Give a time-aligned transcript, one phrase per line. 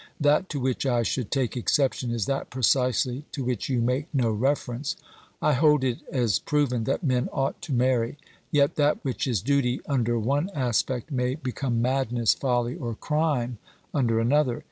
[0.19, 4.31] That to which I should take exception is that precisely to which you make no
[4.31, 4.95] reference.
[5.43, 8.17] I hold it as proven that men ought to marry,
[8.49, 13.59] yet that which is duty under one aspect may become madness, folly, or crime
[13.93, 14.59] under another.